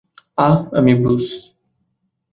[0.37, 1.27] আঃ, আমি ব্রুস।